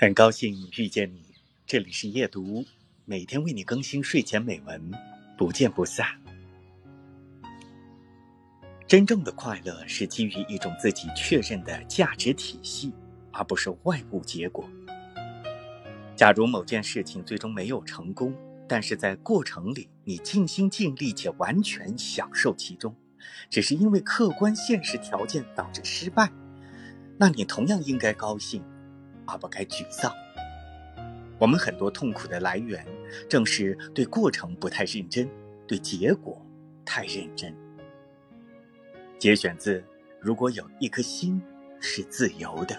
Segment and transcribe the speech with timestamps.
[0.00, 1.22] 很高兴遇见你，
[1.66, 2.64] 这里是夜读，
[3.04, 4.90] 每天为你更新睡前美文，
[5.36, 6.06] 不见不散。
[8.86, 12.90] 真正的快乐是基于一种自己确认的价值体系，
[13.30, 14.66] 而不是外部结果。
[16.16, 18.34] 假如某件事情最终没有成功，
[18.66, 22.96] 但是在过程里你尽心尽力且完全享受其中，
[23.50, 26.32] 只是因为客观现实条件导致失败，
[27.18, 28.64] 那你同样应该高兴。
[29.30, 30.12] 而不该沮丧。
[31.38, 32.86] 我们很多痛苦的来源，
[33.28, 35.28] 正是对过程不太认真，
[35.66, 36.44] 对结果
[36.84, 37.54] 太认真。
[39.18, 39.78] 节选自
[40.20, 41.40] 《如果有一颗心
[41.80, 42.74] 是自由的》。